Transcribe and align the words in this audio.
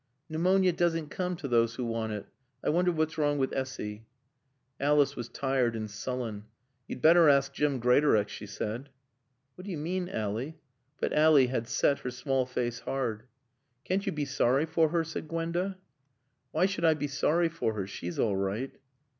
"Pneumonia 0.29 0.71
doesn't 0.73 1.09
come 1.09 1.35
to 1.35 1.47
those 1.47 1.75
who 1.75 1.85
want 1.85 2.11
it. 2.11 2.25
I 2.63 2.69
wonder 2.69 2.91
what's 2.91 3.19
wrong 3.19 3.37
with 3.37 3.53
Essy." 3.53 4.07
Alice 4.79 5.15
was 5.15 5.29
tired 5.29 5.75
and 5.75 5.91
sullen. 5.91 6.45
"You'd 6.87 7.03
better 7.03 7.29
ask 7.29 7.53
Jim 7.53 7.77
Greatorex," 7.79 8.31
she 8.31 8.47
said. 8.47 8.89
"What 9.53 9.65
do 9.65 9.69
you 9.71 9.77
mean, 9.77 10.09
Ally?" 10.09 10.53
But 10.99 11.13
Ally 11.13 11.45
had 11.45 11.67
set 11.67 11.99
her 11.99 12.09
small 12.09 12.47
face 12.47 12.79
hard. 12.79 13.27
"Can't 13.83 14.03
you 14.03 14.11
he 14.17 14.25
sorry 14.25 14.65
for 14.65 14.89
her?" 14.89 15.03
said 15.03 15.27
Gwenda. 15.27 15.77
"Why 16.49 16.65
should 16.65 16.83
I 16.83 16.95
be 16.95 17.05
sorry 17.07 17.49
for 17.49 17.75
her? 17.75 17.85
She's 17.85 18.17
all 18.17 18.35
right." 18.35 18.71